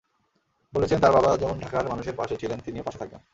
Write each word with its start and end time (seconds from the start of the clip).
বলেছেন, 0.73 0.97
তাঁর 0.99 1.13
বাবা 1.13 1.29
যেমন 1.37 1.55
ঢাকার 1.59 1.89
মানুষের 1.89 2.15
পাশে 2.15 2.35
ছিলেন 2.37 2.59
তিনিও 2.65 2.85
পাশে 2.85 2.99
থাকবেন। 2.99 3.21